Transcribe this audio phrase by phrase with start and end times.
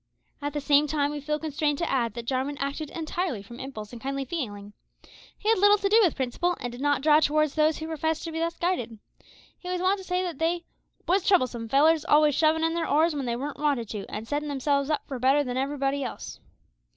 [0.41, 3.93] At the same time, we feel constrained to add that Jarwin acted entirely from impulse
[3.93, 4.73] and kindly feeling.
[5.37, 8.23] He had little to do with principle, and did not draw towards those who professed
[8.23, 8.97] to be thus guided.
[9.59, 10.65] He was wont to say that they
[11.07, 14.49] "was troublesome fellers, always shovin' in their oars when they weren't wanted to, an' settin'
[14.49, 16.39] themselves up for better than everybody else."